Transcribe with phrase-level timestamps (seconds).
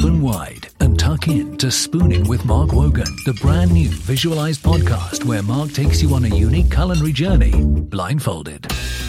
[0.00, 5.26] open wide and tuck in to Spooning with Mark Wogan, the brand new visualized podcast
[5.26, 8.66] where Mark takes you on a unique culinary journey, blindfolded.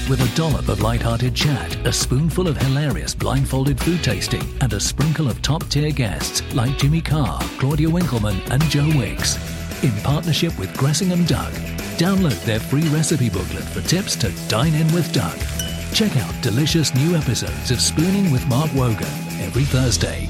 [0.09, 4.81] With a dollop of light-hearted chat, a spoonful of hilarious blindfolded food tasting, and a
[4.81, 9.37] sprinkle of top-tier guests like Jimmy Carr, Claudia Winkleman, and Joe Wicks.
[9.83, 11.53] In partnership with Gressingham Duck,
[11.97, 15.37] download their free recipe booklet for tips to dine in with Duck.
[15.93, 19.07] Check out delicious new episodes of Spooning with Mark Wogan
[19.39, 20.29] every Thursday.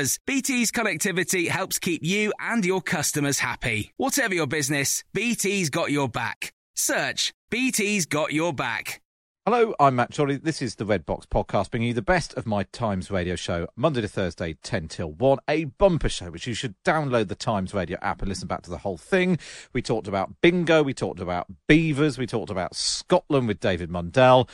[0.01, 3.91] BT's connectivity helps keep you and your customers happy.
[3.97, 6.53] Whatever your business, BT's got your back.
[6.75, 8.99] Search BT's got your back.
[9.45, 10.37] Hello, I'm Matt Chorley.
[10.37, 13.67] This is the Red Box Podcast, bringing you the best of my Times Radio show,
[13.75, 15.37] Monday to Thursday, 10 till 1.
[15.47, 18.71] A bumper show, which you should download the Times Radio app and listen back to
[18.71, 19.37] the whole thing.
[19.71, 24.49] We talked about bingo, we talked about beavers, we talked about Scotland with David Mundell.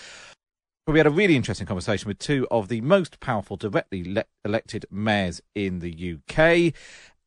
[0.88, 4.86] We had a really interesting conversation with two of the most powerful directly le- elected
[4.90, 6.74] mayors in the UK.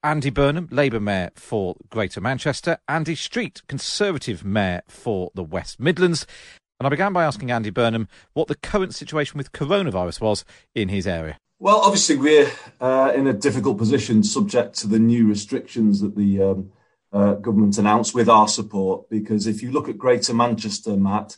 [0.02, 6.26] Andy Burnham, Labour Mayor for Greater Manchester, Andy Street, Conservative Mayor for the West Midlands.
[6.78, 10.88] And I began by asking Andy Burnham what the current situation with coronavirus was in
[10.88, 11.36] his area.
[11.58, 12.50] Well, obviously, we're
[12.80, 16.72] uh, in a difficult position subject to the new restrictions that the um,
[17.12, 19.10] uh, government announced with our support.
[19.10, 21.36] Because if you look at Greater Manchester, Matt,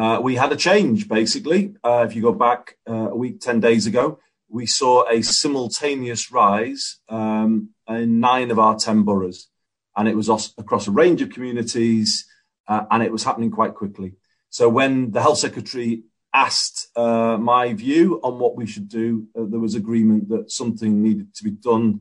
[0.00, 1.74] uh, we had a change basically.
[1.84, 4.18] Uh, if you go back uh, a week, 10 days ago,
[4.48, 9.48] we saw a simultaneous rise um, in nine of our 10 boroughs.
[9.94, 12.24] And it was across a range of communities
[12.66, 14.14] uh, and it was happening quite quickly.
[14.48, 19.44] So when the health secretary asked uh, my view on what we should do, uh,
[19.46, 22.00] there was agreement that something needed to be done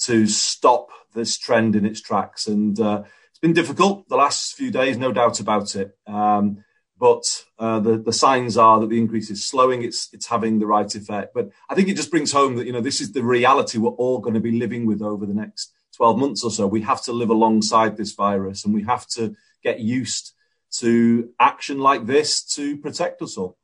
[0.00, 2.46] to stop this trend in its tracks.
[2.46, 5.96] And it's been difficult the last few days, no doubt about it.
[6.06, 6.62] Um,
[6.98, 9.82] but uh, the the signs are that the increase is slowing.
[9.82, 11.32] It's it's having the right effect.
[11.34, 13.90] But I think it just brings home that you know this is the reality we're
[13.90, 16.66] all going to be living with over the next 12 months or so.
[16.66, 20.32] We have to live alongside this virus, and we have to get used
[20.70, 23.56] to action like this to protect us all.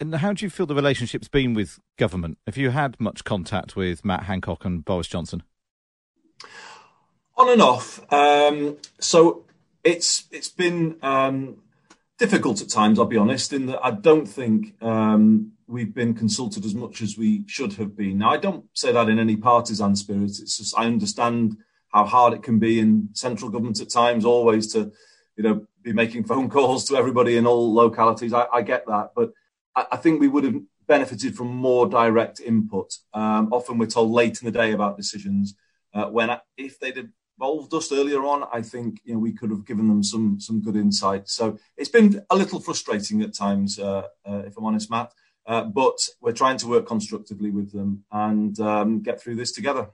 [0.00, 2.38] And how do you feel the relationship's been with government?
[2.46, 5.42] Have you had much contact with Matt Hancock and Boris Johnson?
[7.36, 8.00] On and off.
[8.10, 9.44] Um, so
[9.84, 11.58] it's it's been um,
[12.18, 16.64] difficult at times, I'll be honest, in that I don't think um, we've been consulted
[16.64, 18.18] as much as we should have been.
[18.18, 20.38] Now, I don't say that in any partisan spirit.
[20.40, 21.56] It's just I understand
[21.92, 24.92] how hard it can be in central government at times, always to,
[25.36, 28.32] you know, be making phone calls to everybody in all localities.
[28.32, 29.32] I, I get that, but
[29.74, 30.56] I, I, think we would have
[30.86, 32.96] benefited from more direct input.
[33.14, 35.54] Um, often we're told late in the day about decisions.
[35.94, 37.08] Uh, when if they'd have
[37.38, 40.60] involved us earlier on, I think you know we could have given them some some
[40.60, 41.28] good insight.
[41.28, 45.12] So it's been a little frustrating at times, uh, uh, if I'm honest, Matt.
[45.46, 49.90] Uh, but we're trying to work constructively with them and um, get through this together.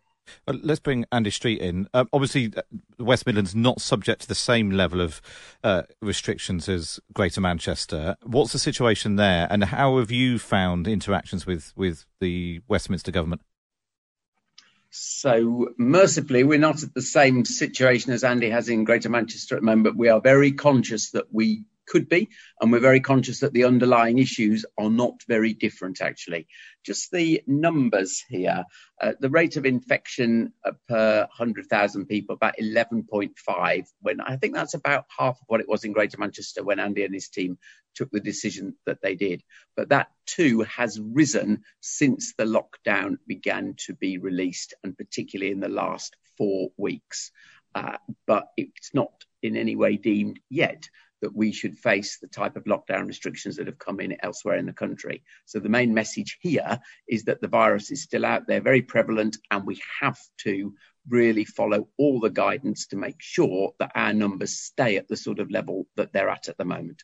[0.46, 1.88] Let's bring Andy Street in.
[1.92, 2.62] Uh, obviously, uh,
[2.98, 5.20] West Midlands not subject to the same level of
[5.62, 8.16] uh, restrictions as Greater Manchester.
[8.22, 13.42] What's the situation there, and how have you found interactions with with the Westminster government?
[14.94, 19.62] So, mercifully, we're not at the same situation as Andy has in Greater Manchester at
[19.62, 22.28] the moment, but we are very conscious that we could be,
[22.60, 26.46] and we're very conscious that the underlying issues are not very different, actually.
[26.84, 28.64] Just the numbers here
[29.02, 30.52] uh, the rate of infection
[30.88, 35.84] per 100,000 people, about 11.5, when I think that's about half of what it was
[35.84, 37.58] in Greater Manchester when Andy and his team
[37.94, 39.42] took the decision that they did.
[39.76, 45.60] But that too has risen since the lockdown began to be released, and particularly in
[45.60, 47.30] the last four weeks.
[47.74, 47.96] Uh,
[48.26, 49.12] but it's not
[49.42, 50.88] in any way deemed yet
[51.22, 54.66] that we should face the type of lockdown restrictions that have come in elsewhere in
[54.66, 55.22] the country.
[55.46, 59.38] So the main message here is that the virus is still out there, very prevalent,
[59.50, 60.74] and we have to
[61.08, 65.38] really follow all the guidance to make sure that our numbers stay at the sort
[65.38, 67.02] of level that they're at at the moment.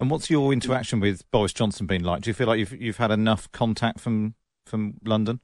[0.00, 2.22] And what's your interaction with Boris Johnson been like?
[2.22, 4.34] Do you feel like you've you've had enough contact from
[4.66, 5.40] from London?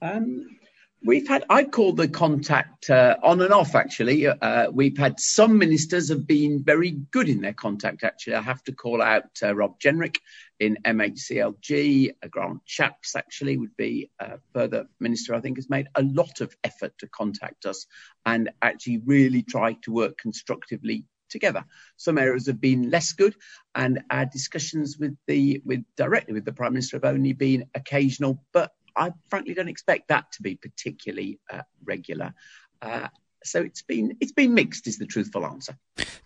[0.00, 0.58] Um,
[1.04, 4.26] we've had I call the contact uh, on and off actually.
[4.26, 8.34] Uh, we've had some ministers have been very good in their contact actually.
[8.34, 10.16] I have to call out uh, Rob Jenrick
[10.58, 12.14] in MHCLG.
[12.22, 16.40] Uh, Grant Shapps actually would be a further minister I think has made a lot
[16.40, 17.86] of effort to contact us
[18.24, 21.64] and actually really try to work constructively together.
[21.96, 23.34] Some areas have been less good,
[23.74, 28.44] and our discussions with the with directly with the Prime Minister have only been occasional.
[28.52, 32.34] But I frankly don't expect that to be particularly uh, regular.
[32.80, 33.08] Uh,
[33.44, 35.76] so it's been it's been mixed, is the truthful answer.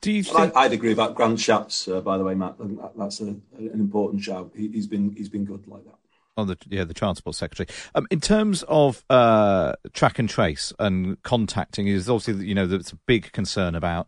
[0.00, 0.23] Do you?
[0.23, 0.55] Think...
[0.56, 2.55] I, would agree about Grant Shapps, uh, by the way, Matt.
[2.97, 3.43] That's a, an
[3.75, 4.53] important shout.
[4.55, 5.94] He, has been he's been good like that.
[6.37, 7.67] On the, yeah, the transport secretary.
[7.97, 12.93] Um, in terms of uh, track and trace and contacting, is obviously you know there's
[12.93, 14.06] a big concern about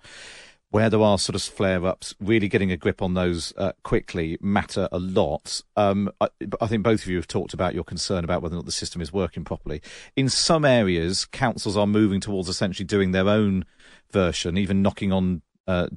[0.70, 4.38] where there are sort of flare ups, really getting a grip on those uh, quickly
[4.40, 5.62] matter a lot.
[5.76, 6.28] Um, I,
[6.60, 8.72] I, think both of you have talked about your concern about whether or not the
[8.72, 9.82] system is working properly.
[10.14, 13.64] In some areas, councils are moving towards essentially doing their own
[14.12, 15.88] version, even knocking on uh,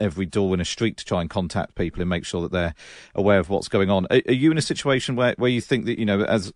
[0.00, 2.74] every door in a street to try and contact people and make sure that they're
[3.14, 4.06] aware of what's going on.
[4.10, 6.50] Are, are you in a situation where, where you think that, you know, as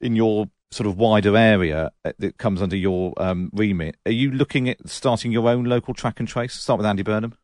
[0.00, 4.30] in your sort of wider area uh, that comes under your um, remit, are you
[4.30, 6.54] looking at starting your own local track and trace?
[6.54, 7.34] Start with Andy Burnham.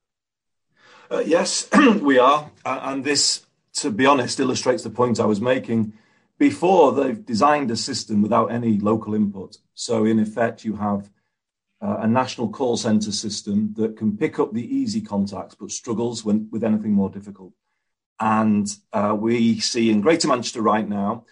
[1.11, 1.69] Uh, yes,
[2.01, 5.93] we are, and this, to be honest, illustrates the point I was making.
[6.39, 11.11] Before they've designed a system without any local input, so in effect you have
[11.83, 16.25] uh, a national call centre system that can pick up the easy contacts but struggles
[16.25, 17.53] when, with anything more difficult.
[18.19, 21.25] And uh, we see in Greater Manchester right now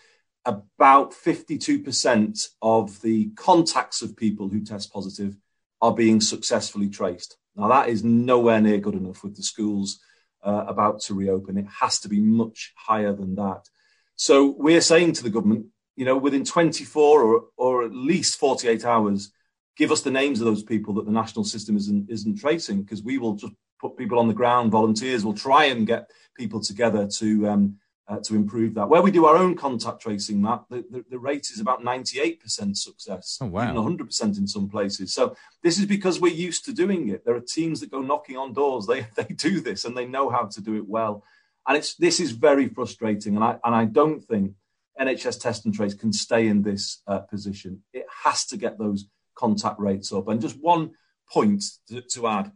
[0.48, 5.36] about 52% of the contacts of people who test positive
[5.82, 7.36] are being successfully traced.
[7.54, 10.00] Now, that is nowhere near good enough with the schools
[10.42, 11.58] uh, about to reopen.
[11.58, 13.68] It has to be much higher than that.
[14.16, 15.66] So, we're saying to the government,
[15.96, 19.30] you know, within 24 or, or at least 48 hours,
[19.76, 23.02] give us the names of those people that the national system isn't, isn't tracing, because
[23.02, 27.06] we will just put people on the ground, volunteers will try and get people together
[27.18, 27.76] to um,
[28.08, 28.88] uh, to improve that.
[28.88, 32.76] Where we do our own contact tracing, Matt, the, the, the rate is about 98%
[32.76, 33.64] success, oh, wow.
[33.64, 35.14] even 100% in some places.
[35.14, 37.24] So this is because we're used to doing it.
[37.24, 38.86] There are teams that go knocking on doors.
[38.86, 41.22] They, they do this and they know how to do it well.
[41.66, 43.36] And it's this is very frustrating.
[43.36, 44.54] And I, and I don't think
[44.98, 47.82] NHS Test and Trace can stay in this uh, position.
[47.92, 50.28] It has to get those contact rates up.
[50.28, 50.92] And just one
[51.30, 52.52] point to, to add.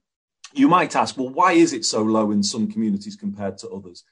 [0.55, 4.05] You might ask, well, why is it so low in some communities compared to others?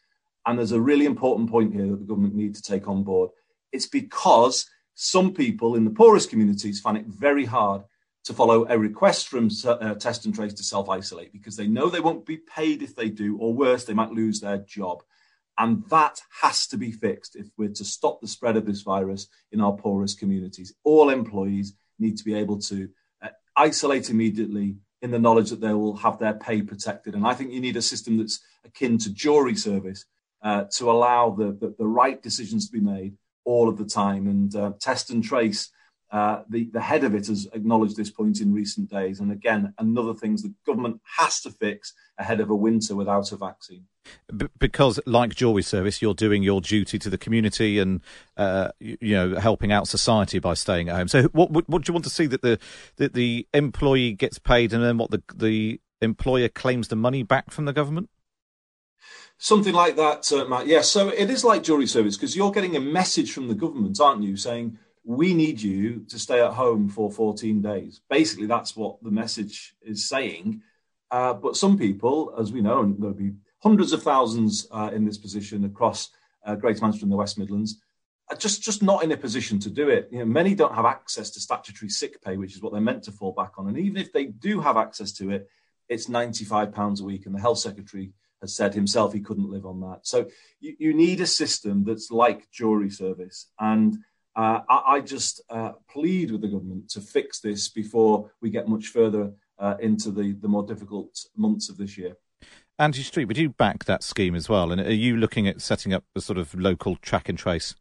[0.46, 3.30] And there's a really important point here that the government need to take on board.
[3.72, 7.82] It's because some people in the poorest communities find it very hard
[8.24, 11.88] to follow a request from uh, test and trace to self isolate because they know
[11.88, 15.02] they won't be paid if they do, or worse, they might lose their job.
[15.58, 19.26] And that has to be fixed if we're to stop the spread of this virus
[19.52, 20.72] in our poorest communities.
[20.84, 22.88] All employees need to be able to
[23.22, 27.14] uh, isolate immediately in the knowledge that they will have their pay protected.
[27.14, 30.04] And I think you need a system that's akin to jury service
[30.42, 33.14] uh, to allow the, the, the, right decisions to be made
[33.44, 34.26] all of the time.
[34.26, 35.70] And uh, test and trace,
[36.10, 39.20] uh, the, the head of it has acknowledged this point in recent days.
[39.20, 43.36] And again, another thing the government has to fix ahead of a winter without a
[43.36, 43.84] vaccine.
[44.58, 48.00] Because, like jury service, you're doing your duty to the community and
[48.36, 51.06] uh, you, you, know helping out society by staying at home.
[51.06, 52.58] So, what, what, what do you want to see that the
[52.96, 57.50] that the employee gets paid, and then what the the employer claims the money back
[57.50, 58.08] from the government?
[59.42, 60.66] Something like that, uh, Matt.
[60.66, 63.98] Yeah, so it is like jury service because you're getting a message from the government,
[63.98, 68.02] aren't you, saying, we need you to stay at home for 14 days.
[68.10, 70.60] Basically, that's what the message is saying.
[71.10, 75.06] Uh, but some people, as we know, and there'll be hundreds of thousands uh, in
[75.06, 76.10] this position across
[76.44, 77.80] uh, Greater Manchester and the West Midlands,
[78.28, 80.10] are just, just not in a position to do it.
[80.12, 83.04] You know, many don't have access to statutory sick pay, which is what they're meant
[83.04, 83.68] to fall back on.
[83.68, 85.48] And even if they do have access to it,
[85.88, 87.24] it's £95 a week.
[87.24, 90.00] And the Health Secretary has said himself he couldn't live on that.
[90.02, 90.28] So
[90.60, 93.50] you, you need a system that's like jury service.
[93.58, 93.98] And
[94.36, 98.68] uh, I, I, just uh, plead with the government to fix this before we get
[98.68, 102.16] much further uh, into the, the more difficult months of this year.
[102.78, 104.72] Andy Street, would you back that scheme as well?
[104.72, 107.74] And are you looking at setting up a sort of local track and trace?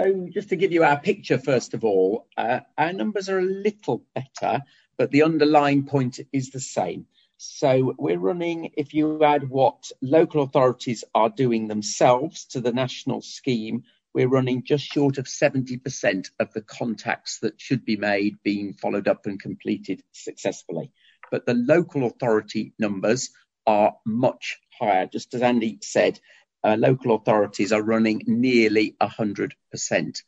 [0.00, 3.44] So, just to give you our picture, first of all, uh, our numbers are a
[3.44, 4.62] little better,
[4.96, 7.06] but the underlying point is the same.
[7.38, 13.20] So we're running, if you add what local authorities are doing themselves to the national
[13.20, 18.72] scheme, we're running just short of 70% of the contacts that should be made being
[18.72, 20.90] followed up and completed successfully.
[21.30, 23.30] But the local authority numbers
[23.66, 25.06] are much higher.
[25.06, 26.18] Just as Andy said,
[26.64, 30.22] uh, local authorities are running nearly 100%.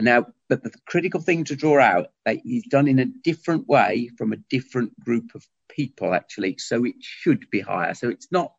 [0.00, 4.10] Now, but the critical thing to draw out that he's done in a different way
[4.18, 6.56] from a different group of people, actually.
[6.58, 7.94] So it should be higher.
[7.94, 8.52] So it's not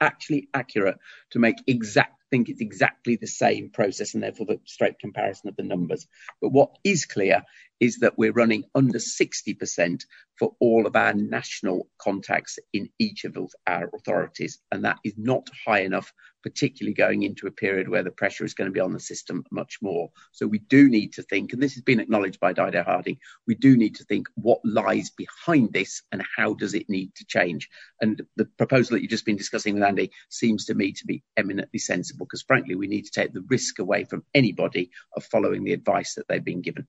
[0.00, 0.98] actually accurate
[1.30, 5.56] to make exact think it's exactly the same process and therefore the straight comparison of
[5.56, 6.06] the numbers.
[6.40, 7.42] But what is clear
[7.80, 10.02] is that we're running under 60%
[10.38, 14.58] for all of our national contacts in each of our authorities.
[14.72, 18.54] And that is not high enough, particularly going into a period where the pressure is
[18.54, 20.10] going to be on the system much more.
[20.32, 23.54] So we do need to think, and this has been acknowledged by Dido Harding, we
[23.54, 27.68] do need to think what lies behind this and how does it need to change.
[28.00, 31.22] And the proposal that you've just been discussing with Andy seems to me to be
[31.36, 35.64] eminently sensible because frankly, we need to take the risk away from anybody of following
[35.64, 36.86] the advice that they've been given.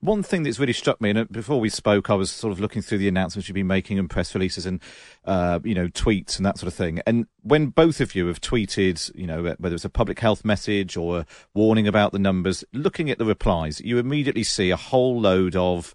[0.00, 2.82] One thing that's really struck me, and before we spoke, I was sort of looking
[2.82, 4.80] through the announcements you've been making and press releases and,
[5.24, 7.00] uh, you know, tweets and that sort of thing.
[7.06, 10.96] And when both of you have tweeted, you know, whether it's a public health message
[10.96, 15.20] or a warning about the numbers, looking at the replies, you immediately see a whole
[15.20, 15.94] load of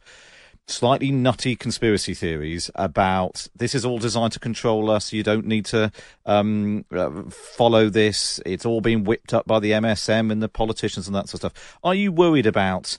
[0.67, 5.13] slightly nutty conspiracy theories about this is all designed to control us.
[5.13, 5.91] You don't need to
[6.25, 8.39] um, uh, follow this.
[8.45, 11.51] It's all being whipped up by the MSM and the politicians and that sort of
[11.51, 11.79] stuff.
[11.83, 12.97] Are you worried about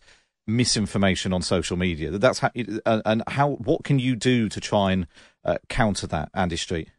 [0.48, 2.10] misinformation on social media.
[2.10, 2.50] That's how,
[2.86, 3.50] uh, and how.
[3.52, 5.06] What can you do to try and
[5.44, 6.90] uh, counter that, Andy Street?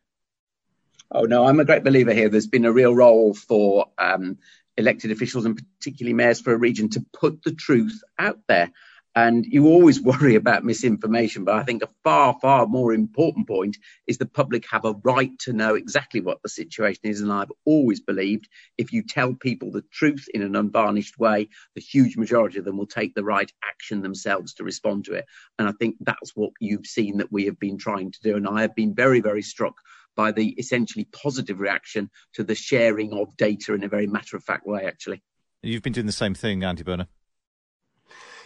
[1.11, 2.29] Oh no, I'm a great believer here.
[2.29, 4.37] There's been a real role for um,
[4.77, 8.71] elected officials and particularly mayors for a region to put the truth out there.
[9.19, 13.77] And you always worry about misinformation, but I think a far, far more important point
[14.07, 17.19] is the public have a right to know exactly what the situation is.
[17.19, 18.47] And I've always believed
[18.77, 22.77] if you tell people the truth in an unvarnished way, the huge majority of them
[22.77, 25.25] will take the right action themselves to respond to it.
[25.57, 28.37] And I think that's what you've seen that we have been trying to do.
[28.37, 29.75] And I have been very, very struck
[30.15, 34.45] by the essentially positive reaction to the sharing of data in a very matter of
[34.45, 35.21] fact way, actually.
[35.61, 37.07] You've been doing the same thing, Andy Burnham.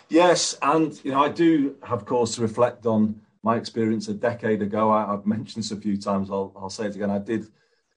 [0.10, 4.62] Yes, and you know I do have cause to reflect on my experience a decade
[4.62, 4.92] ago.
[4.92, 6.30] I, have mentioned this a few times.
[6.30, 7.10] I'll, I'll, say it again.
[7.10, 7.48] I did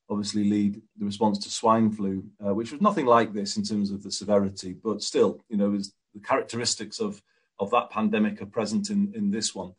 [0.09, 3.91] obviously lead the response to swine flu, uh, which was nothing like this in terms
[3.91, 7.23] of the severity, but still, you know, the characteristics of
[7.59, 9.73] of that pandemic are present in in this one.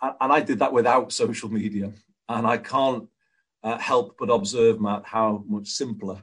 [0.00, 1.92] And, and I did that without social media,
[2.28, 3.08] and I can't
[3.62, 6.22] uh, help but observe, Matt, how much simpler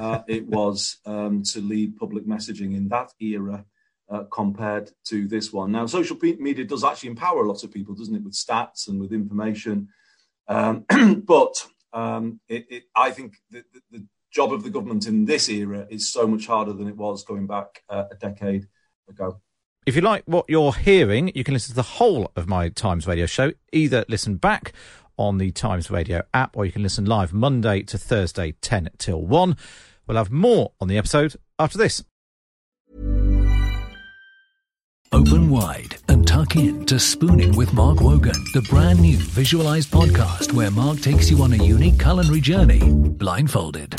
[0.00, 3.64] uh, it was um, to lead public messaging in that era
[4.10, 5.72] uh, compared to this one.
[5.72, 9.00] Now, social media does actually empower a lot of people, doesn't it, with stats and
[9.00, 9.88] with information.
[10.48, 10.84] Um,
[11.26, 11.54] but
[11.92, 16.12] um, it, it, I think the, the, job of the government in this era is
[16.12, 18.66] so much harder than it was going back uh, a decade
[19.08, 19.40] ago.
[19.86, 23.06] If you like what you're hearing, you can listen to the whole of my Times
[23.06, 23.52] Radio show.
[23.72, 24.74] Either listen back
[25.16, 29.22] on the Times Radio app or you can listen live Monday to Thursday, 10 till
[29.22, 29.56] 1.
[30.06, 32.04] We'll have more on the episode after this.
[35.18, 40.52] Open wide and tuck in to Spooning with Mark Wogan, the brand new visualized podcast
[40.52, 43.96] where Mark takes you on a unique culinary journey, blindfolded.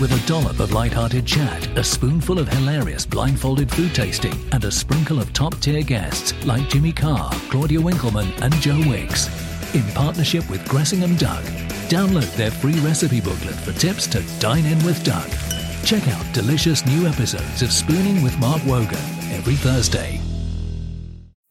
[0.00, 4.70] With a dollop of light-hearted chat, a spoonful of hilarious blindfolded food tasting, and a
[4.70, 9.28] sprinkle of top-tier guests like Jimmy Carr, Claudia Winkleman, and Joe Wicks.
[9.74, 11.44] In partnership with Gressingham Duck,
[11.90, 15.28] download their free recipe booklet for tips to dine in with Duck.
[15.84, 18.96] Check out delicious new episodes of Spooning with Mark Wogan
[19.32, 20.18] every Thursday.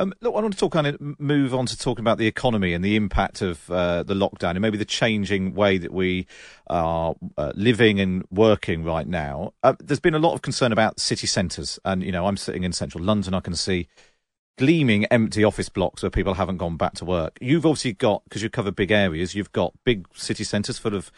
[0.00, 2.72] Um, look, I want to talk kind of move on to talking about the economy
[2.72, 6.26] and the impact of uh, the lockdown and maybe the changing way that we
[6.68, 9.52] are uh, living and working right now.
[9.62, 12.64] Uh, there's been a lot of concern about city centres, and you know, I'm sitting
[12.64, 13.34] in central London.
[13.34, 13.88] I can see
[14.56, 17.36] gleaming empty office blocks where people haven't gone back to work.
[17.42, 19.34] You've obviously got because you cover big areas.
[19.34, 21.12] You've got big city centres full of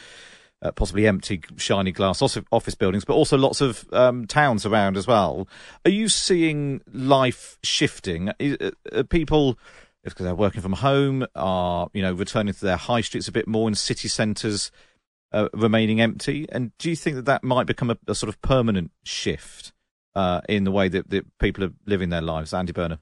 [0.62, 5.06] uh, possibly empty, shiny glass office buildings, but also lots of um, towns around as
[5.06, 5.48] well.
[5.84, 8.30] Are you seeing life shifting?
[8.30, 9.58] Uh, are people,
[10.04, 13.48] because they're working from home, are you know returning to their high streets a bit
[13.48, 14.70] more, and city centres
[15.32, 16.46] uh, remaining empty?
[16.50, 19.72] And do you think that that might become a, a sort of permanent shift
[20.14, 22.54] uh, in the way that, that, people are living their lives?
[22.54, 23.00] Andy Burnham.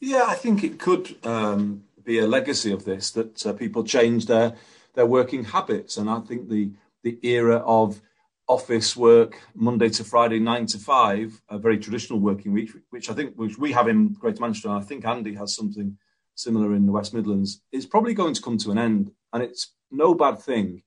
[0.00, 4.26] Yeah, I think it could um, be a legacy of this that uh, people change
[4.26, 4.54] their
[4.96, 5.98] their working habits.
[5.98, 6.72] And I think the
[7.04, 8.00] the era of
[8.48, 13.14] office work Monday to Friday, nine to five, a very traditional working week, which I
[13.14, 15.96] think which we have in Greater Manchester, and I think Andy has something
[16.34, 19.12] similar in the West Midlands, is probably going to come to an end.
[19.32, 20.82] And it's no bad thing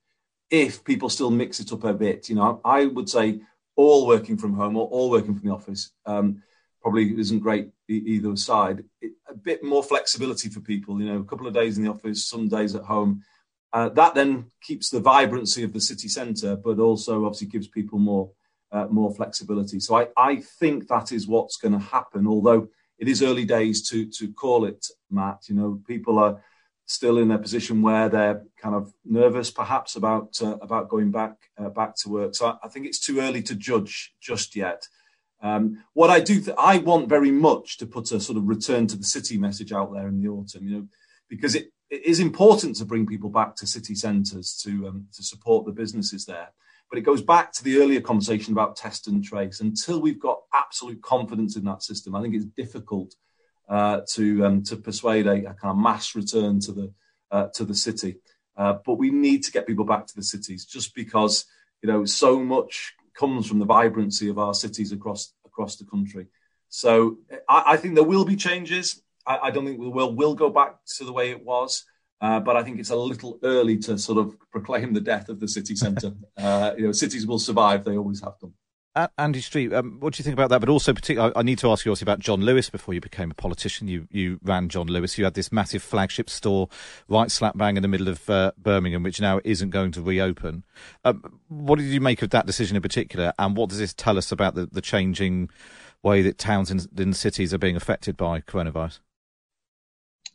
[0.49, 2.29] if people still mix it up a bit.
[2.29, 3.41] You know, I would say
[3.75, 6.41] all working from home or all working from the office um,
[6.81, 8.83] probably isn't great either side.
[9.01, 10.99] It, a bit more flexibility for people.
[10.99, 13.23] You know, a couple of days in the office, some days at home
[13.71, 17.99] uh, that then keeps the vibrancy of the city centre, but also obviously gives people
[17.99, 18.31] more
[18.71, 19.79] uh, more flexibility.
[19.79, 22.27] So I, I think that is what's going to happen.
[22.27, 25.43] Although it is early days to to call it, Matt.
[25.47, 26.41] You know, people are
[26.85, 31.35] still in their position where they're kind of nervous, perhaps about uh, about going back
[31.57, 32.35] uh, back to work.
[32.35, 34.88] So I, I, think it's too early to judge just yet.
[35.41, 38.88] Um, what I do, th- I want very much to put a sort of return
[38.88, 40.67] to the city message out there in the autumn.
[40.67, 40.88] You know,
[41.29, 45.24] because it it is important to bring people back to city centres to um, to
[45.24, 46.50] support the businesses there.
[46.89, 49.60] But it goes back to the earlier conversation about test and trace.
[49.60, 53.13] Until we've got absolute confidence in that system, I think it's difficult
[53.69, 56.93] uh, to um, to persuade a, a, kind of mass return to the
[57.31, 58.17] uh, to the city.
[58.58, 61.46] Uh, but we need to get people back to the cities, just because
[61.81, 66.27] you know so much comes from the vibrancy of our cities across across the country.
[66.69, 67.17] So
[67.48, 69.01] I, I think there will be changes.
[69.29, 71.86] I, I don't think we will will go back to the way it was.
[72.21, 75.39] Uh, but I think it's a little early to sort of proclaim the death of
[75.39, 76.12] the city centre.
[76.38, 78.53] uh, you know, cities will survive; they always have done.
[79.17, 80.59] Andy Street, um, what do you think about that?
[80.59, 82.69] But also, particularly, I, need to ask you also about John Lewis.
[82.69, 85.17] Before you became a politician, you you ran John Lewis.
[85.17, 86.67] You had this massive flagship store
[87.08, 90.65] right slap bang in the middle of uh, Birmingham, which now isn't going to reopen.
[91.06, 94.17] Um, what did you make of that decision in particular, and what does this tell
[94.17, 95.49] us about the, the changing
[96.03, 98.99] way that towns and cities are being affected by coronavirus?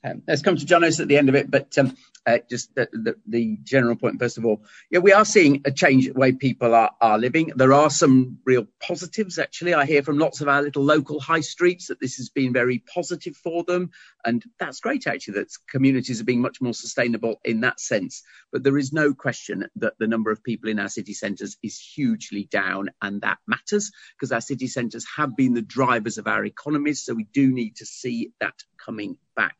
[0.04, 2.88] Um, let's come to Lewis at the end of it, but um, uh, just the,
[2.92, 4.62] the, the, general point first of all.
[4.90, 7.52] Yeah, we are seeing a change in the way people are, are living.
[7.56, 9.72] There are some real positives, actually.
[9.72, 12.82] I hear from lots of our little local high streets that this has been very
[12.92, 13.90] positive for them.
[14.26, 18.22] And that's great, actually, that communities are being much more sustainable in that sense.
[18.52, 21.78] But there is no question that the number of people in our city centres is
[21.78, 26.44] hugely down, and that matters because our city centres have been the drivers of our
[26.44, 27.04] economies.
[27.04, 29.56] So we do need to see that coming back.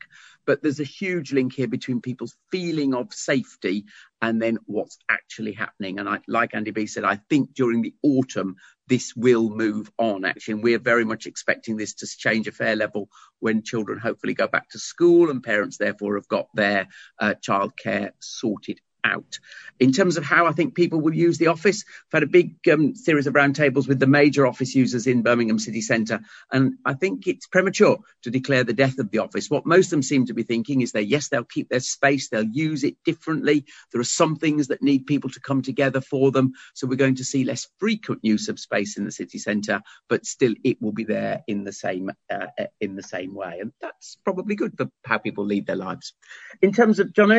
[0.46, 3.84] But there's a huge link here between people's feeling of safety
[4.20, 5.98] and then what's actually happening.
[5.98, 8.56] And I, like Andy B said, I think during the autumn,
[8.86, 10.54] this will move on actually.
[10.54, 13.08] And we're very much expecting this to change a fair level
[13.40, 18.10] when children hopefully go back to school and parents therefore have got their uh, childcare
[18.20, 19.38] sorted out.
[19.80, 22.56] In terms of how I think people will use the office, I've had a big
[22.72, 26.94] um, series of roundtables with the major office users in Birmingham city centre, and I
[26.94, 29.50] think it's premature to declare the death of the office.
[29.50, 32.28] What most of them seem to be thinking is that yes, they'll keep their space,
[32.28, 33.66] they'll use it differently.
[33.92, 37.16] There are some things that need people to come together for them, so we're going
[37.16, 40.92] to see less frequent use of space in the city centre, but still it will
[40.92, 42.46] be there in the same uh,
[42.80, 46.14] in the same way, and that's probably good for how people lead their lives.
[46.62, 47.32] In terms of John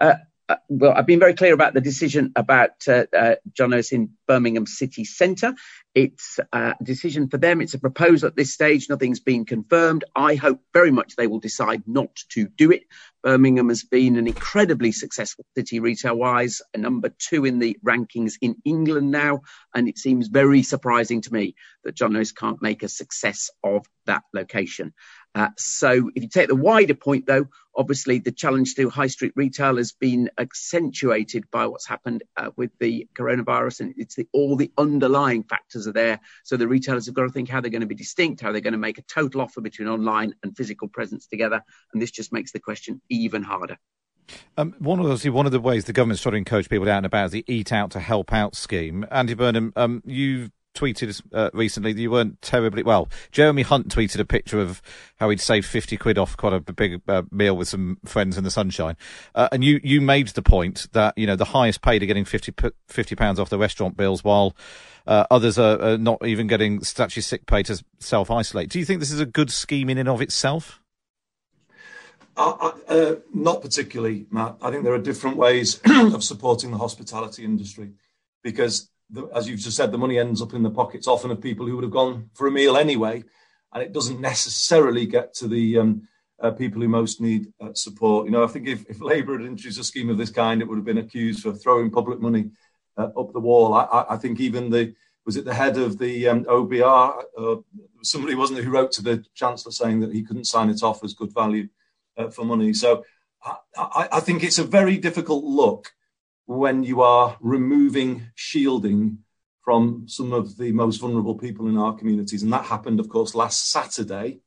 [0.00, 0.14] uh,
[0.48, 4.10] uh, well, I've been very clear about the decision about uh, uh, John Lewis in
[4.28, 5.54] Birmingham City Centre.
[5.94, 7.60] It's a decision for them.
[7.60, 8.88] It's a proposal at this stage.
[8.88, 10.04] Nothing's been confirmed.
[10.14, 12.82] I hope very much they will decide not to do it.
[13.24, 18.54] Birmingham has been an incredibly successful city retail wise, number two in the rankings in
[18.64, 19.40] England now.
[19.74, 23.84] And it seems very surprising to me that John Lewis can't make a success of
[24.04, 24.92] that location.
[25.36, 27.46] Uh, so if you take the wider point, though,
[27.76, 32.70] obviously the challenge to high street retail has been accentuated by what's happened uh, with
[32.78, 36.20] the coronavirus, and it's the, all the underlying factors are there.
[36.42, 38.62] So the retailers have got to think how they're going to be distinct, how they're
[38.62, 42.32] going to make a total offer between online and physical presence together, and this just
[42.32, 43.76] makes the question even harder.
[44.56, 46.96] Um, one of the, one of the ways the government's trying to encourage people out
[46.96, 49.04] and about is the Eat Out to Help Out scheme.
[49.10, 53.08] Andy Burnham, um, you've tweeted uh, recently that you weren't terribly well.
[53.32, 54.82] Jeremy Hunt tweeted a picture of
[55.16, 58.44] how he'd saved fifty quid off quite a big uh, meal with some friends in
[58.44, 58.96] the sunshine,
[59.34, 62.24] uh, and you you made the point that you know the highest paid are getting
[62.24, 64.56] 50 pounds off the restaurant bills while.
[65.06, 68.68] Uh, others are, are, not even getting statutory sick pay to self isolate.
[68.68, 70.80] Do you think this is a good scheme in and of itself?
[72.36, 74.56] Uh, not particularly, Matt.
[74.60, 77.92] I think there are different ways of supporting the hospitality industry
[78.42, 81.40] because, the, as you've just said, the money ends up in the pockets often of
[81.40, 83.22] people who would have gone for a meal anyway,
[83.72, 86.08] and it doesn't necessarily get to the um,
[86.40, 88.26] uh, people who most need uh, support.
[88.26, 90.68] You know, I think if, if Labour had introduced a scheme of this kind, it
[90.68, 92.50] would have been accused for throwing public money
[92.96, 93.74] uh, up the wall.
[93.74, 97.56] I, I, think even the was it the head of the um, OBR, uh,
[98.02, 101.04] somebody wasn't it who wrote to the Chancellor saying that he couldn't sign it off
[101.04, 101.68] as good value
[102.16, 102.72] uh, for money.
[102.72, 103.04] So
[103.44, 105.92] I, I, I think it's a very difficult look
[106.46, 109.18] when you are removing shielding
[109.66, 112.44] from some of the most vulnerable people in our communities.
[112.44, 114.38] And that happened, of course, last Saturday,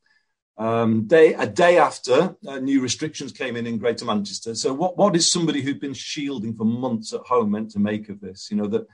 [0.56, 4.54] um, day, a day after uh, new restrictions came in in Greater Manchester.
[4.54, 8.08] So, what, what is somebody who's been shielding for months at home meant to make
[8.08, 8.50] of this?
[8.50, 8.86] You know, that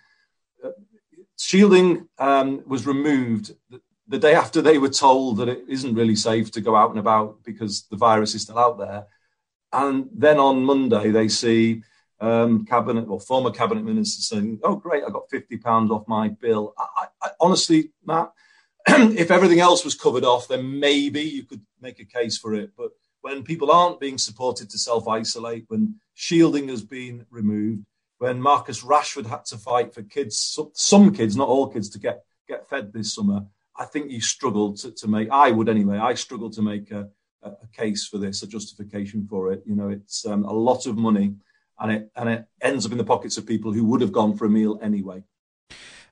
[0.64, 0.70] uh,
[1.38, 6.16] shielding um, was removed the, the day after they were told that it isn't really
[6.16, 9.06] safe to go out and about because the virus is still out there.
[9.72, 11.82] And then on Monday, they see
[12.20, 16.28] um, cabinet or former cabinet ministers saying, "Oh, great, I got fifty pounds off my
[16.28, 18.32] bill." I, I, honestly, Matt,
[18.88, 22.70] if everything else was covered off, then maybe you could make a case for it.
[22.76, 27.84] But when people aren't being supported to self isolate, when shielding has been removed,
[28.18, 32.22] when Marcus Rashford had to fight for kids, some kids, not all kids, to get
[32.48, 33.44] get fed this summer,
[33.76, 35.30] I think you struggled to, to make.
[35.30, 35.98] I would anyway.
[35.98, 37.08] I struggled to make a,
[37.42, 39.62] a, case for this, a justification for it.
[39.66, 41.34] You know, it's um, a lot of money
[41.78, 44.36] and it and it ends up in the pockets of people who would have gone
[44.36, 45.22] for a meal anyway.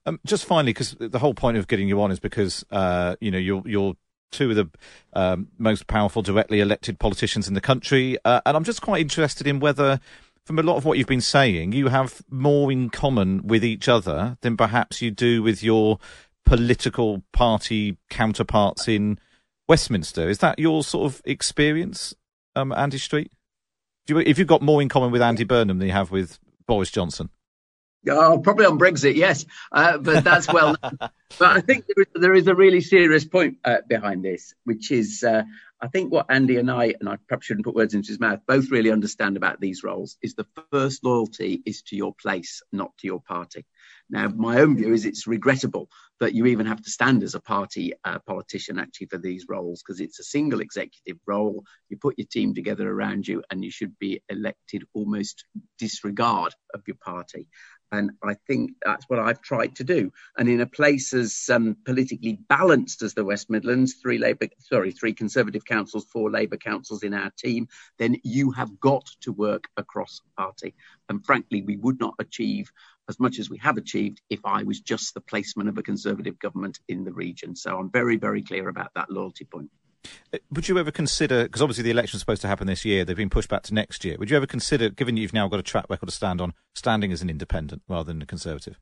[0.06, 3.30] Um, just finally, because the whole point of getting you on is because uh, you
[3.30, 3.94] know you're you're
[4.30, 4.70] two of the
[5.12, 9.46] um, most powerful directly elected politicians in the country, uh, and I'm just quite interested
[9.46, 10.00] in whether.
[10.44, 13.88] From a lot of what you've been saying, you have more in common with each
[13.88, 15.98] other than perhaps you do with your
[16.44, 19.18] political party counterparts in
[19.68, 20.28] Westminster.
[20.28, 22.14] Is that your sort of experience,
[22.54, 23.32] um, Andy Street?
[24.06, 26.38] Do you, if you've got more in common with Andy Burnham than you have with
[26.66, 27.30] Boris Johnson?
[28.06, 30.76] Oh, probably on Brexit, yes, uh, but that's well.
[30.82, 34.90] but I think there is, there is, a really serious point uh, behind this, which
[34.90, 35.44] is uh,
[35.80, 38.40] I think what Andy and I, and I perhaps shouldn't put words into his mouth,
[38.46, 42.96] both really understand about these roles is the first loyalty is to your place, not
[42.98, 43.64] to your party.
[44.10, 45.88] Now, my own view is it's regrettable
[46.20, 49.82] that you even have to stand as a party uh, politician actually for these roles
[49.82, 51.64] because it's a single executive role.
[51.88, 55.44] You put your team together around you and you should be elected almost
[55.78, 57.48] disregard of your party.
[57.92, 60.12] And I think that's what I've tried to do.
[60.36, 64.90] And in a place as um, politically balanced as the West Midlands, three Labour, sorry,
[64.90, 69.68] three Conservative councils, four Labour councils in our team, then you have got to work
[69.76, 70.74] across party.
[71.08, 72.72] And frankly, we would not achieve
[73.08, 76.38] as much as we have achieved if I was just the placement of a Conservative
[76.38, 77.56] government in the region.
[77.56, 79.70] So I'm very, very clear about that loyalty point.
[80.32, 83.16] Uh, would you ever consider, because obviously the election's supposed to happen this year, they've
[83.16, 84.16] been pushed back to next year.
[84.18, 87.12] Would you ever consider, given you've now got a track record to stand on, standing
[87.12, 88.78] as an independent rather than a Conservative?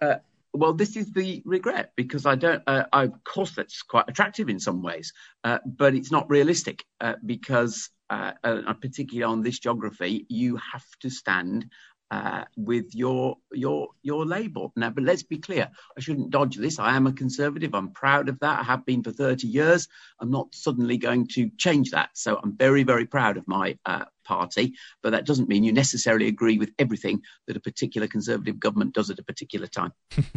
[0.00, 0.16] Uh,
[0.52, 2.62] well, this is the regret because I don't.
[2.66, 5.12] Uh, I, of course, that's quite attractive in some ways,
[5.42, 8.32] uh, but it's not realistic uh, because, uh,
[8.80, 11.70] particularly on this geography, you have to stand
[12.14, 14.72] uh, with your your your label.
[14.76, 15.68] Now, but let's be clear.
[15.96, 16.78] I shouldn't dodge this.
[16.78, 17.74] I am a conservative.
[17.74, 18.60] I'm proud of that.
[18.60, 19.88] I have been for 30 years.
[20.20, 22.10] I'm not suddenly going to change that.
[22.14, 24.74] So I'm very very proud of my uh, party.
[25.02, 29.10] But that doesn't mean you necessarily agree with everything that a particular conservative government does
[29.10, 29.92] at a particular time.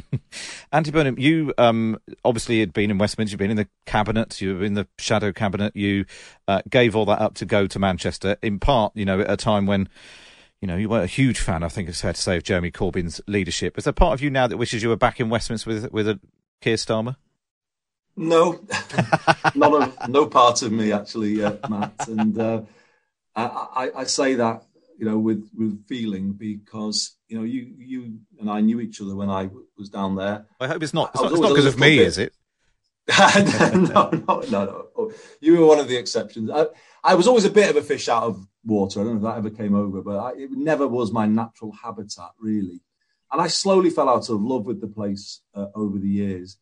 [0.71, 3.33] Andy Burnham, you um, obviously had been in Westminster.
[3.33, 4.41] You've been in the cabinet.
[4.41, 5.75] You were in the shadow cabinet.
[5.75, 6.05] You
[6.47, 8.37] uh, gave all that up to go to Manchester.
[8.41, 9.87] In part, you know, at a time when
[10.61, 12.71] you know, you weren't a huge fan, I think it's fair to say, of Jeremy
[12.71, 13.77] Corbyn's leadership.
[13.77, 16.07] Is there part of you now that wishes you were back in Westminster with with
[16.07, 16.19] a
[16.61, 17.15] Keir Starmer?
[18.15, 18.59] No,
[19.55, 22.07] not a, no part of me actually, uh, Matt.
[22.07, 22.61] And uh,
[23.35, 24.63] I, I, I, say that
[24.97, 29.15] you know with with feeling because you know you you and I knew each other
[29.15, 30.47] when I was down there.
[30.59, 31.11] I hope it's not.
[31.13, 32.33] It's not because of me, bit, is it?
[33.75, 35.11] no, no, no, no.
[35.39, 36.49] You were one of the exceptions.
[36.49, 36.65] I,
[37.03, 38.99] I was always a bit of a fish out of water.
[38.99, 41.71] I don't know if that ever came over, but I, it never was my natural
[41.71, 42.81] habitat, really.
[43.31, 46.57] And I slowly fell out of love with the place uh, over the years,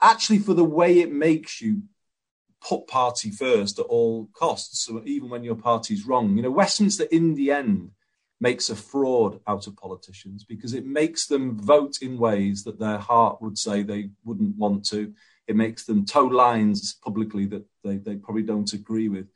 [0.00, 1.82] actually, for the way it makes you
[2.66, 6.36] put party first at all costs, so even when your party's wrong.
[6.36, 7.90] You know, Westminster, in the end,
[8.40, 12.98] makes a fraud out of politicians because it makes them vote in ways that their
[12.98, 15.12] heart would say they wouldn't want to.
[15.46, 19.28] It makes them toe lines publicly that they, they probably don't agree with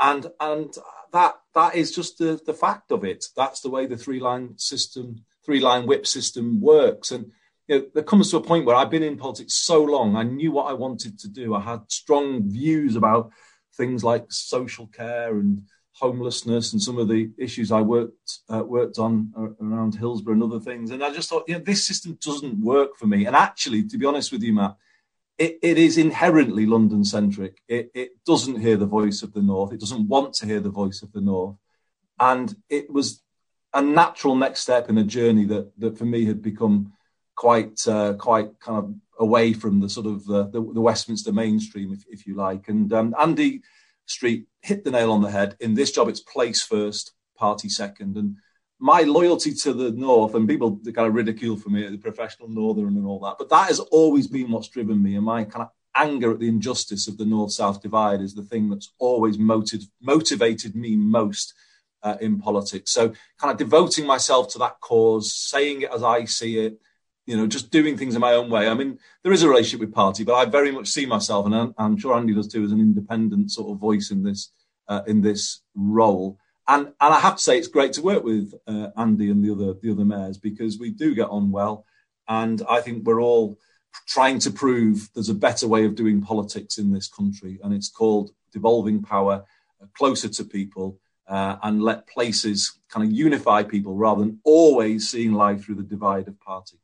[0.00, 0.74] and and
[1.12, 3.24] that that is just the, the fact of it.
[3.36, 7.10] That's the way the three line system, three line whip system works.
[7.10, 7.32] And
[7.68, 10.22] you know, there comes to a point where I've been in politics so long, I
[10.22, 11.54] knew what I wanted to do.
[11.54, 13.30] I had strong views about
[13.76, 18.98] things like social care and homelessness and some of the issues I worked uh, worked
[18.98, 20.90] on around Hillsborough and other things.
[20.90, 23.26] And I just thought, you know, this system doesn't work for me.
[23.26, 24.76] And actually, to be honest with you, Matt,
[25.40, 27.62] it, it is inherently London centric.
[27.66, 29.72] It, it doesn't hear the voice of the North.
[29.72, 31.56] It doesn't want to hear the voice of the North.
[32.20, 33.22] And it was
[33.72, 36.92] a natural next step in a journey that, that for me had become
[37.36, 41.90] quite uh, quite kind of away from the sort of uh, the, the, Westminster mainstream,
[41.90, 42.68] if, if you like.
[42.68, 43.62] And um, Andy
[44.04, 45.56] Street hit the nail on the head.
[45.58, 48.18] In this job, it's place first, party second.
[48.18, 48.36] And
[48.80, 52.96] my loyalty to the North, and people kind of ridicule for me, the professional Northern
[52.96, 55.16] and all that, but that has always been what's driven me.
[55.16, 58.42] And my kind of anger at the injustice of the North South divide is the
[58.42, 61.54] thing that's always motiv- motivated me most.
[62.02, 62.92] Uh, in politics.
[62.92, 66.80] So, kind of devoting myself to that cause, saying it as I see it,
[67.26, 68.68] you know, just doing things in my own way.
[68.68, 71.54] I mean, there is a relationship with party, but I very much see myself, and
[71.54, 74.50] I'm, I'm sure Andy does too, as an independent sort of voice in this
[74.88, 76.38] uh, in this role.
[76.70, 79.50] And and I have to say, it's great to work with uh, Andy and the
[79.50, 81.84] other the other mayors because we do get on well,
[82.28, 83.58] and I think we're all
[84.06, 87.88] trying to prove there's a better way of doing politics in this country, and it's
[87.88, 89.44] called devolving power
[89.82, 90.98] uh, closer to people.
[91.26, 95.82] Uh, and let places kind of unify people rather than always seeing life through the
[95.84, 96.76] divide of party.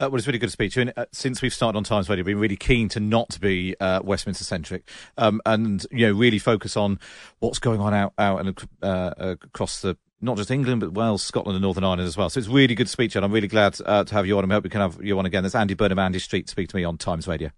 [0.00, 0.86] Uh, well, it's really good to speak to you.
[0.88, 3.76] And, uh, since we've started on Times Radio, we've been really keen to not be
[3.78, 6.98] uh, Westminster centric um, and you know really focus on
[7.38, 11.54] what's going on out out and uh, across the not just England but Wales, Scotland,
[11.54, 12.28] and Northern Ireland as well.
[12.28, 13.18] So it's really good to speak to you.
[13.20, 14.50] And I'm really glad uh, to have you on.
[14.50, 15.42] I hope we can have you on again.
[15.44, 17.50] There's Andy Burnham, Andy Street, speak to me on Times Radio.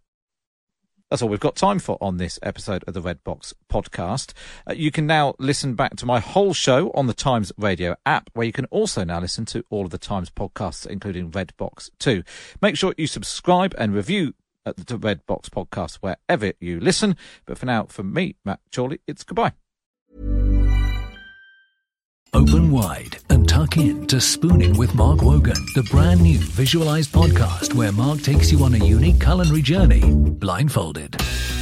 [1.16, 4.34] That's all we've got time for on this episode of the Red Box podcast.
[4.68, 8.28] Uh, you can now listen back to my whole show on the Times Radio app,
[8.34, 11.90] where you can also now listen to all of the Times podcasts, including Red Box
[12.00, 12.22] 2.
[12.60, 14.34] Make sure you subscribe and review
[14.66, 17.16] at the Red Box podcast wherever you listen.
[17.46, 19.52] But for now, from me, Matt Chorley, it's goodbye.
[22.34, 27.72] Open wide and tuck in to Spooning with Mark Wogan, the brand new visualized podcast
[27.72, 31.14] where Mark takes you on a unique culinary journey, blindfolded.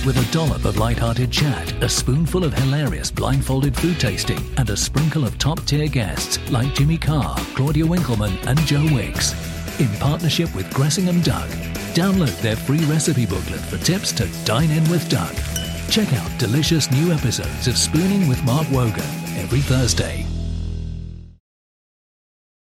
[0.04, 4.76] With a dollop of light-hearted chat, a spoonful of hilarious blindfolded food tasting, and a
[4.76, 9.32] sprinkle of top-tier guests like Jimmy Carr, Claudia Winkleman, and Joe Wicks.
[9.78, 11.48] In partnership with Gressingham Duck,
[11.94, 15.34] download their free recipe booklet for tips to dine in with Duck.
[15.90, 19.04] Check out delicious new episodes of Spooning with Mark Wogan
[19.36, 20.26] every Thursday